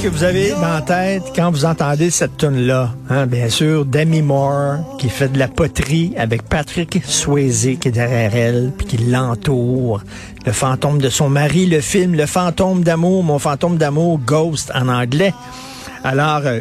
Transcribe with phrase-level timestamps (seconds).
[0.00, 2.94] Qu'est-ce que vous avez la tête quand vous entendez cette tune-là?
[3.10, 7.90] Hein, bien sûr, Demi Moore, qui fait de la poterie avec Patrick Swayze, qui est
[7.90, 10.00] derrière elle, puis qui l'entoure.
[10.46, 14.88] Le fantôme de son mari, le film Le fantôme d'amour, mon fantôme d'amour, Ghost en
[14.88, 15.34] anglais.
[16.02, 16.60] Alors, euh,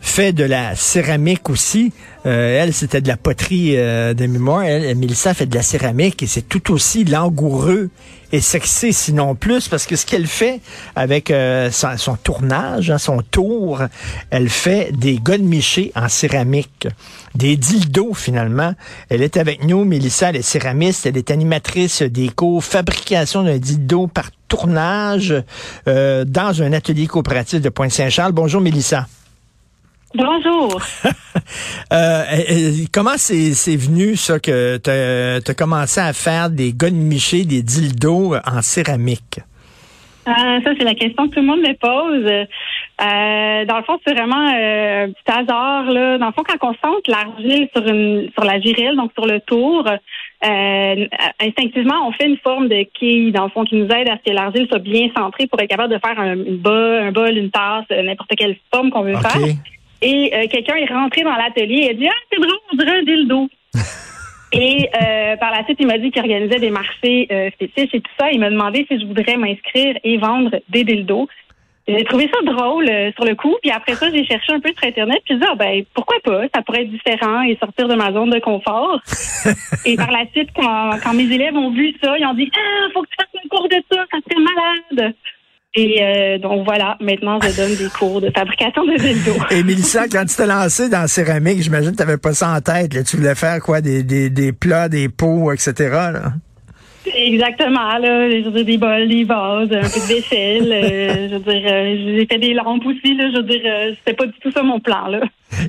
[0.00, 1.92] fait de la céramique aussi.
[2.26, 4.64] Euh, elle, c'était de la poterie euh, de mémoire.
[4.64, 7.90] Mélissa fait de la céramique et c'est tout aussi langoureux
[8.32, 10.60] et sexy, sinon plus, parce que ce qu'elle fait
[10.96, 13.82] avec euh, son, son, tournage, hein, son tour,
[14.30, 16.88] elle fait des godemichés en céramique,
[17.34, 18.74] des dildos finalement.
[19.08, 23.58] Elle est avec nous, Mélissa, elle est céramiste, elle est animatrice des cours fabrication d'un
[23.58, 25.34] dildo par tournage
[25.86, 28.32] euh, dans un atelier coopératif de Pointe-Saint-Charles.
[28.32, 29.06] Bonjour, Mélissa.
[30.14, 30.80] Bonjour.
[31.92, 32.22] euh,
[32.92, 38.62] comment c'est venu ça que tu as, commencé à faire des godemichés, des dildos en
[38.62, 39.40] céramique?
[40.26, 42.46] Euh, ça, c'est la question que tout le monde me pose.
[42.98, 45.84] Euh, dans le fond, c'est vraiment euh, un petit hasard.
[45.84, 46.18] Là.
[46.18, 49.40] Dans le fond, quand on sente l'argile sur une sur la girelle, donc sur le
[49.40, 51.06] tour, euh,
[51.38, 54.30] instinctivement, on fait une forme de quille, dans le fond, qui nous aide à ce
[54.30, 57.36] que l'argile soit bien centrée pour être capable de faire un, une bol, un bol,
[57.36, 59.28] une tasse, n'importe quelle forme qu'on veut okay.
[59.28, 59.54] faire.
[60.02, 62.98] Et euh, quelqu'un est rentré dans l'atelier et a dit Ah, c'est drôle, on dirait
[62.98, 63.48] un dildo.
[64.52, 68.00] et euh, par la suite, il m'a dit qu'il organisait des marchés euh, fétiches et
[68.00, 68.30] tout ça.
[68.30, 71.28] Il m'a demandé si je voudrais m'inscrire et vendre des dildos.
[71.88, 73.54] J'ai trouvé ça drôle euh, sur le coup.
[73.62, 75.22] Puis après ça, j'ai cherché un peu sur Internet.
[75.24, 76.42] Puis j'ai dit, ah, ben, pourquoi pas?
[76.52, 79.00] Ça pourrait être différent et sortir de ma zone de confort.
[79.84, 82.88] et par la suite, quand, quand mes élèves ont vu ça, ils ont dit, ah,
[82.92, 85.14] faut que tu fasses un cours de ça, ça serait malade.
[85.78, 89.44] Et euh, donc voilà, maintenant je donne des cours de fabrication de dildos.
[89.50, 92.48] Et Mélissa, quand tu t'es lancé dans la céramique, j'imagine que tu n'avais pas ça
[92.50, 92.94] en tête.
[92.94, 93.04] Là.
[93.04, 93.82] Tu voulais faire quoi?
[93.82, 95.74] Des, des, des plats, des pots, etc.
[95.90, 96.32] Là?
[97.14, 98.30] Exactement, là.
[98.30, 100.72] Je veux dire, des bols, des vases, un peu de vaisselle.
[100.72, 103.30] euh, je veux dire, euh, j'ai fait des lampes aussi, là.
[103.30, 105.20] Je veux dire, c'était pas du tout ça mon plan, là.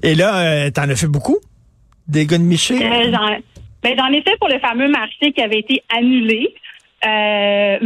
[0.04, 1.38] Et là, t'en as fait beaucoup?
[2.08, 3.38] Des gars de j'en,
[3.84, 6.54] ben, j'en ai fait pour le fameux marché qui avait été annulé.
[7.04, 7.82] Mais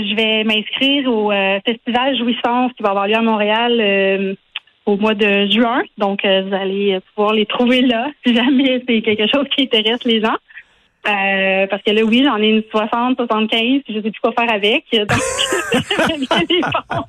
[0.00, 4.34] je vais m'inscrire au euh, festival Jouissance qui va avoir lieu à Montréal euh,
[4.86, 5.82] au mois de juin.
[5.98, 10.04] Donc, euh, vous allez pouvoir les trouver là si jamais c'est quelque chose qui intéresse
[10.04, 10.36] les gens.
[11.08, 14.32] Euh, parce que là, oui, j'en ai une 60, 75, puis je sais plus quoi
[14.32, 14.84] faire avec.
[14.92, 15.10] Donc,
[16.48, 17.08] les vendre.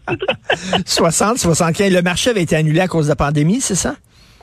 [0.84, 1.94] 60, 75.
[1.94, 3.94] Le marché avait été annulé à cause de la pandémie, c'est ça?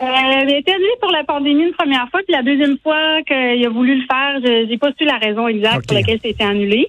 [0.02, 3.22] Euh, il a été annulé pour la pandémie une première fois, puis la deuxième fois
[3.26, 6.28] qu'il a voulu le faire, je j'ai pas su la raison exacte pour laquelle ça
[6.28, 6.88] a été annulé.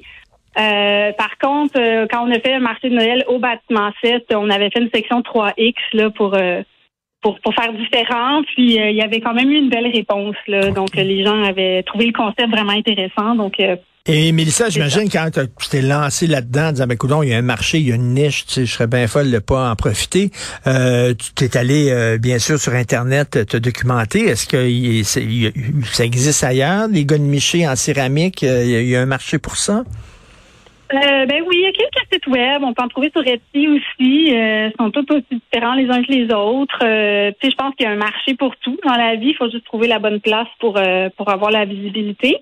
[0.59, 4.25] Euh, par contre, euh, quand on a fait le marché de Noël au bâtiment 7,
[4.35, 6.61] on avait fait une section 3X là pour euh,
[7.21, 8.41] pour, pour faire différent.
[8.55, 10.35] Puis euh, il y avait quand même eu une belle réponse.
[10.47, 10.71] Là.
[10.71, 13.35] Donc euh, les gens avaient trouvé le concept vraiment intéressant.
[13.35, 13.75] Donc euh,
[14.07, 17.37] Et Mélissa, j'imagine quand tu t'es lancé là-dedans, en disant, ben, coudonc, il y a
[17.37, 19.69] un marché, il y a une niche, tu sais, je serais bien folle de pas
[19.71, 20.31] en profiter.
[20.67, 24.21] Euh, tu t'es allé, euh, bien sûr, sur Internet te documenter.
[24.25, 28.41] Est-ce que y ça existe ailleurs, les gars de Miché en céramique?
[28.41, 29.83] Il y, a- il y a un marché pour ça?
[30.93, 32.63] Euh, ben oui, il y a quelques sites web.
[32.63, 34.35] On peut en trouver sur Etsy aussi.
[34.35, 36.79] Euh, ils sont tous aussi différents les uns que les autres.
[36.83, 39.29] Euh, je pense qu'il y a un marché pour tout dans la vie.
[39.29, 42.37] Il faut juste trouver la bonne place pour euh, pour avoir la visibilité.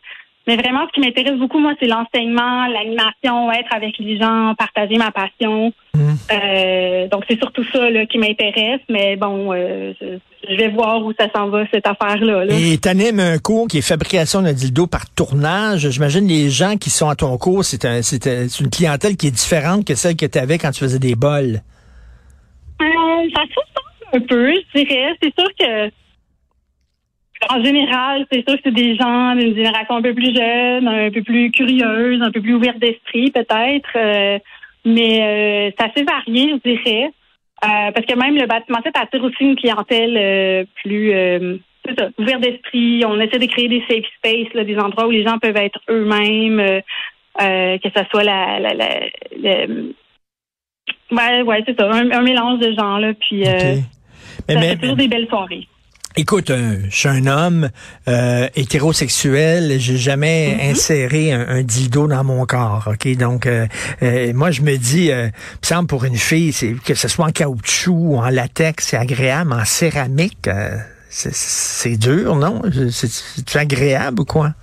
[0.50, 4.98] Mais vraiment, ce qui m'intéresse beaucoup, moi, c'est l'enseignement, l'animation, être avec les gens, partager
[4.98, 5.72] ma passion.
[5.94, 6.18] Mhm.
[6.32, 8.82] Euh, donc, c'est surtout ça là, qui m'intéresse.
[8.90, 12.46] Mais bon, euh, je, vais voir où ça s'en va, cette affaire-là.
[12.46, 12.54] là.
[12.58, 15.88] Et t'animes un cours qui est fabrication d'un dildo par tournage.
[15.88, 19.86] J'imagine les gens qui sont à ton cours, c'est un, une clientèle qui est différente
[19.86, 21.62] que celle que tu avais quand tu faisais des bols.
[22.82, 22.86] Euh,
[23.36, 25.16] ça se un peu, je dirais.
[25.22, 25.92] C'est sûr que,
[27.50, 31.10] en général, c'est sûr que c'est des gens d'une génération un peu plus jeune, un
[31.12, 33.90] peu plus curieuse, un peu plus ouverte d'esprit, peut-être.
[33.96, 34.40] euh,
[34.86, 37.12] mais euh, c'est assez varié, je dirais.
[37.64, 42.00] Euh, parce que même le bâtiment 7 attire aussi une clientèle euh, plus euh, c'est
[42.00, 43.04] ça, ouvert d'esprit.
[43.06, 45.80] On essaie de créer des safe spaces, là, des endroits où les gens peuvent être
[45.90, 46.82] eux-mêmes,
[47.38, 49.66] que ce soit la, la, la,
[51.12, 53.14] ouais, ouais, c'est ça, un, un mélange de gens là.
[53.14, 53.84] Puis euh, OK.
[54.48, 55.68] Mais, ça mais- fait toujours des belles soirées.
[56.16, 57.70] Écoute, euh, je suis un homme
[58.08, 60.72] euh, hétérosexuel, j'ai jamais Mm-hmm.
[60.72, 63.16] inséré un, un dildo dans mon corps, ok?
[63.16, 63.68] Donc, euh,
[64.02, 67.08] euh, moi, je me dis, euh, il me semble pour une fille, c'est que ce
[67.08, 69.54] soit en caoutchouc ou en latex, c'est agréable.
[69.54, 70.76] En céramique, euh,
[71.10, 72.62] c'est- c'est dur, non?
[72.92, 74.54] C'est c'est agréable ou quoi?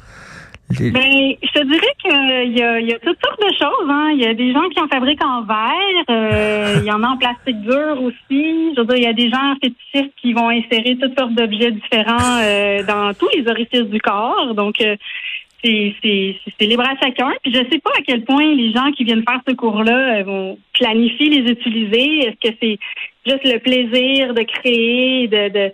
[0.81, 3.89] Les- Ben, je te dirais qu'il y a, il y a toutes sortes de choses.
[3.89, 4.11] Hein.
[4.15, 6.05] Il y a des gens qui en fabriquent en verre.
[6.11, 8.75] euh, il y en a en plastique dur aussi.
[8.75, 11.71] Je veux dire, il y a des gens fétichistes qui vont insérer toutes sortes d'objets
[11.71, 14.55] différents euh, dans tous les orifices du corps.
[14.55, 14.97] Donc, euh,
[15.65, 17.33] c'est c'est- c'est libre à chacun.
[17.43, 20.23] Puis je sais pas à quel point les gens qui viennent faire ce cours-là euh,
[20.25, 22.27] vont planifier les utiliser.
[22.27, 22.79] Est-ce que c'est
[23.27, 25.73] juste le plaisir de créer, de de-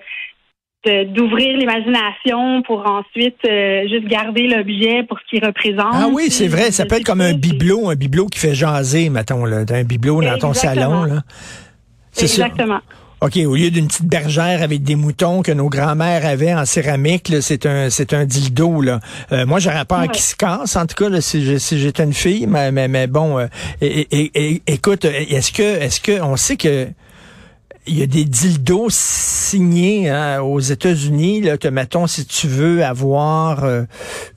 [0.85, 5.93] d'ouvrir l'imagination pour ensuite euh, juste garder l'objet pour ce qu'il représente.
[5.93, 9.09] Ah oui, c'est vrai, ça peut être comme un bibelot, un bibelot qui fait jaser,
[9.09, 11.05] mettons, là, un bibelot dans ton salon.
[11.05, 11.23] là.
[12.21, 12.81] Exactement.
[13.21, 17.33] OK, au lieu d'une petite bergère avec des moutons que nos grands-mères avaient en céramique,
[17.41, 18.99] c'est un c'est un dildo là.
[19.31, 20.09] Euh, moi, j'aurais peur Ouais.
[20.09, 21.45] qu'il se casse en tout cas là, si
[21.79, 23.47] j'étais une fille, mais mais, mais bon, euh,
[23.81, 26.89] et, et- et- écoute, est-ce que est-ce que on sait que
[27.87, 32.85] il y a des dildos signés hein, aux États-Unis là, que mettons si tu veux
[32.85, 33.83] avoir euh,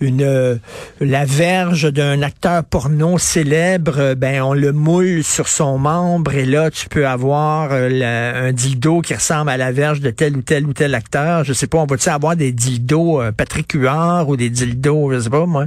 [0.01, 0.55] une euh,
[0.99, 6.45] la verge d'un acteur porno célèbre, euh, ben on le moule sur son membre et
[6.45, 10.35] là tu peux avoir euh, la- un dildo qui ressemble à la verge de tel
[10.37, 11.43] ou tel ou tel acteur.
[11.43, 15.19] Je sais pas, on va-tu avoir des dildos euh, Patrick Huard ou des dildos, je
[15.19, 15.65] sais pas moi?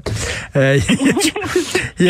[0.56, 0.78] Euh,
[1.98, 2.06] C'est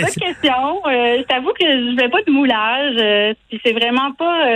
[0.00, 0.52] pas de question.
[0.86, 2.94] Euh, je t'avoue que je fais pas de moulage.
[3.00, 3.34] Euh,
[3.64, 4.46] c'est vraiment pas.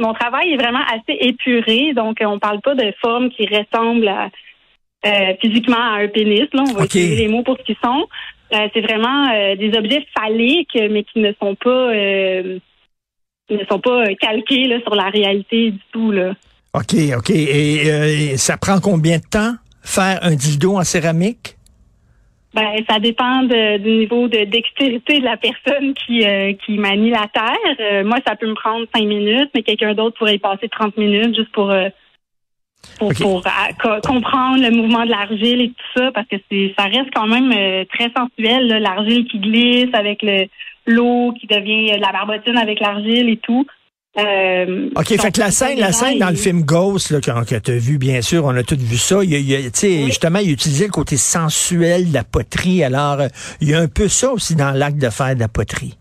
[0.00, 4.08] Mon travail est vraiment assez épuré, donc euh, on parle pas de formes qui ressemblent
[4.08, 4.30] à,
[5.06, 6.48] euh, physiquement à un pénis.
[6.52, 8.06] Là, on va utiliser les mots pour ce qu'ils sont.
[8.52, 11.92] Euh, c'est vraiment euh, des objets phalliques, mais qui ne sont pas
[13.52, 16.12] ne sont pas calqués là, sur la réalité du tout.
[16.12, 16.34] Là.
[16.72, 17.30] OK, OK.
[17.30, 21.56] Et, et ça prend combien de temps faire un dildo en céramique?
[22.52, 27.10] Ben, ça dépend de- du niveau de dextérité de la personne qui, euh, qui manie
[27.10, 27.76] la terre.
[27.80, 30.96] Euh, moi, ça peut me prendre cinq minutes, mais quelqu'un d'autre pourrait y passer 30
[30.96, 31.88] minutes juste pour, euh,
[32.98, 33.50] pour, pour, euh,
[33.80, 37.26] co- comprendre le mouvement de l'argile et tout ça, parce que c'est ça reste quand
[37.28, 40.46] même euh, très sensuel, l'argile qui glisse avec le
[40.86, 43.64] l'eau qui devient euh, de la barbotine avec l'argile et tout.
[44.18, 47.70] Euh, OK, fait que la scène, la scène dans le film Ghost, là, que, tu
[47.70, 49.22] as vu, bien sûr, on a tous vu ça.
[49.22, 50.06] Il, il Oui.
[50.06, 52.82] justement, il utilisait le côté sensuel de la poterie.
[52.82, 53.28] Alors, euh,
[53.60, 55.96] il y a un peu ça aussi dans l'acte de faire de la poterie.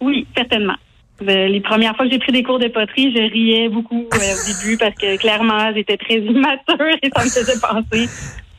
[0.00, 0.76] Oui, certainement.
[1.22, 4.16] Euh, Les premières fois que j'ai pris des cours de poterie, je riais beaucoup euh,
[4.16, 8.08] au début parce que clairement, j'étais très immature et ça me faisait penser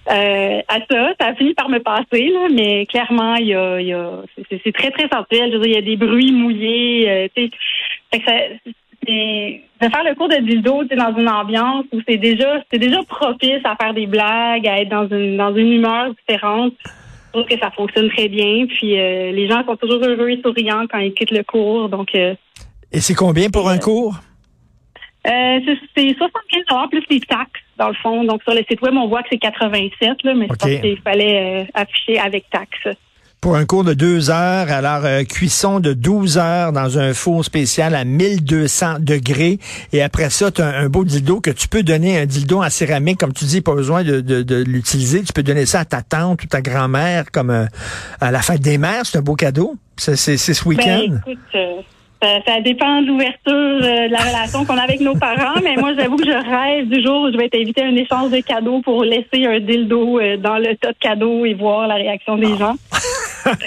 [0.10, 1.14] euh, à ça.
[1.20, 4.10] Ça a fini par me passer, là, mais clairement, il y a, il y a
[4.50, 5.52] c'est- très, très sensuel.
[5.52, 7.10] Je veux dire, il y a des bruits mouillés.
[7.10, 7.52] euh, tu sais.
[8.12, 8.72] Fait que ça-
[9.08, 12.78] de faire le cours de dildo tu sais, dans une ambiance où c'est déjà c'est
[12.78, 16.74] déjà propice à faire des blagues, à être dans une dans une humeur différente.
[16.86, 18.66] Je trouve que ça fonctionne très bien.
[18.68, 21.90] Puis euh, les gens sont toujours heureux et souriants quand ils quittent le cours.
[21.90, 22.36] Donc euh,
[22.92, 24.20] Et c'est combien pour un cours?
[25.28, 28.24] Euh, c'est c'est 75 plus les taxes, dans le fond.
[28.24, 30.52] Donc sur le site web, on voit que c'est 87, là, mais OK.
[30.54, 32.98] je pense qu'il fallait euh, afficher avec taxes.
[33.42, 37.44] Pour un cours de deux heures, alors euh, cuisson de 12 heures dans un four
[37.44, 39.58] spécial à 1200 degrés.
[39.94, 42.62] Et après ça, tu as un, un beau dildo que tu peux donner, un dildo
[42.62, 45.24] en céramique, comme tu dis, pas besoin de, de, de l'utiliser.
[45.24, 47.66] Tu peux donner ça à ta tante ou ta grand-mère comme euh,
[48.20, 49.08] à la fête des mères.
[49.08, 49.76] C'est un beau cadeau.
[49.98, 51.08] C'est ce week-end.
[51.10, 51.82] Ben, écoute, euh,
[52.22, 55.76] ça, ça dépend de l'ouverture euh, de la relation qu'on a avec nos parents, mais
[55.76, 58.32] moi, j'avoue que je rêve du jour où je vais être invitée à un échange
[58.32, 61.96] de cadeaux pour laisser un dildo euh, dans le tas de cadeaux et voir la
[61.96, 62.76] réaction des gens.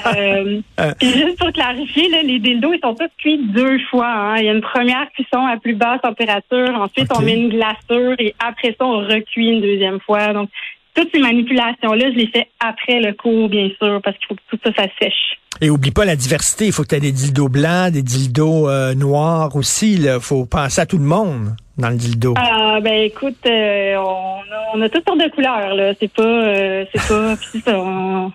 [0.07, 0.61] Euh,
[1.01, 4.07] puis juste pour clarifier, là, les dildos, ils sont tous cuits deux fois.
[4.07, 4.37] hein.
[4.39, 8.15] Il y a une première cuisson à plus basse température, ensuite on met une glaçure
[8.21, 10.33] et après ça, on recuit une deuxième fois.
[10.33, 10.49] Donc,
[10.95, 14.41] toutes ces manipulations-là, je les fais après le cours, bien sûr, parce qu'il faut que
[14.51, 15.39] tout ça, ça sèche.
[15.61, 16.67] Et oublie pas la diversité.
[16.67, 19.95] Il faut que tu aies des dildos blancs, des dildos euh, noirs aussi.
[19.95, 22.35] Il faut penser à tout le monde dans le dildo.
[22.37, 25.93] Ah ben écoute, euh, on, a, on a toutes sortes de couleurs là.
[26.01, 27.79] C'est pas, euh, c'est pas, ça.
[27.79, 28.33] on-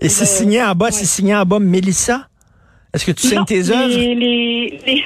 [0.00, 0.92] Et c'est signé en bas, ouais.
[0.92, 2.28] c'est signé en bas Mélissa?
[2.94, 3.88] Est-ce que tu signes tes œuvres?
[3.88, 5.04] Les, les, les,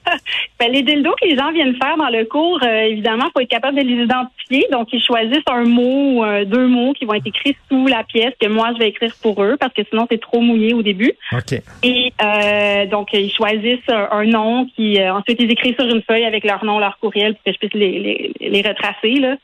[0.58, 3.76] ben, les dildos que les gens viennent faire dans le cours, évidemment, faut être capable
[3.76, 4.35] de les identifier.
[4.70, 8.04] Donc, ils choisissent un mot ou euh, deux mots qui vont être écrits sous la
[8.04, 10.82] pièce que moi, je vais écrire pour eux parce que sinon, c'est trop mouillé au
[10.82, 11.12] début.
[11.32, 11.60] OK.
[11.82, 16.24] Et euh, donc, ils choisissent un, nom qui, euh, ensuite, ils écrivent sur une feuille
[16.24, 19.14] avec leur nom, leur courriel pour que je puisse les, les, les retracer.
[19.14, 19.36] Là.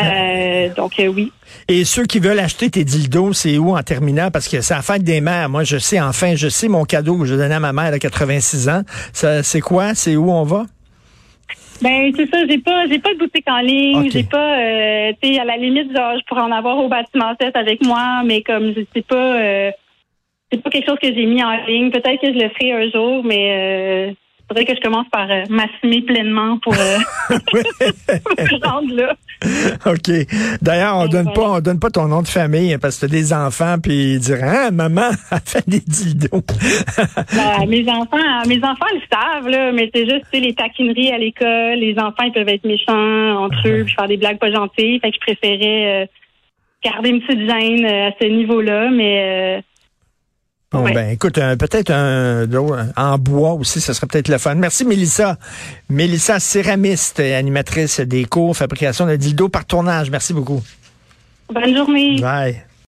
[0.00, 1.30] Euh, donc euh, oui.
[1.68, 4.30] Et ceux qui veulent acheter tes dildos, c'est où en terminant?
[4.30, 5.48] Parce que c'est la fête des mères.
[5.48, 7.98] Moi, je sais, enfin, je sais mon cadeau que je donnais à ma mère à
[7.98, 8.82] 86 ans.
[9.12, 9.94] C'est quoi?
[9.94, 10.64] C'est où on va?
[11.82, 15.28] Ben c'est ça, j'ai pas j'ai pas de boutique en ligne, j'ai pas euh, tu
[15.28, 18.42] sais à la limite genre je pourrais en avoir au bâtiment 7 avec moi, mais
[18.42, 19.70] comme je sais pas euh,
[20.50, 22.90] c'est pas quelque chose que j'ai mis en ligne, peut-être que je le ferai un
[22.90, 24.12] jour, mais euh,
[24.54, 26.98] faudrait que je commence par euh, m'assumer pleinement pour, euh,
[28.24, 29.16] pour me rendre là.
[29.86, 30.10] OK.
[30.62, 33.12] D'ailleurs, on donne pas, on donne pas ton nom de famille hein, parce que t'as
[33.12, 36.28] des enfants puis ils diraient, ah, maman, elle fait des dildos.
[37.34, 41.78] Ben, mes enfants, mes enfants le savent là, mais c'est juste les taquineries à l'école,
[41.78, 45.10] les enfants ils peuvent être méchants entre eux, puis faire des blagues pas gentilles, fait
[45.10, 46.06] que je préférais euh,
[46.84, 49.62] garder une petite gêne à ce niveau-là, mais
[50.74, 52.46] Bon, ben, écoute, un- peut-être un,
[52.96, 54.54] en bois aussi, ce serait peut-être le fun.
[54.56, 55.38] Merci, Mélissa.
[55.88, 60.10] Mélissa, céramiste et animatrice des cours fabrication de dildos par tournage.
[60.10, 60.62] Merci beaucoup.
[61.52, 62.20] bonne journée.
[62.20, 62.62] Bye.